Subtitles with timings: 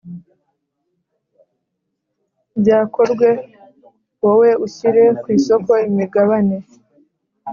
[2.59, 3.29] byakorwe
[4.23, 6.57] wowe ushyire ku isoko imigabane.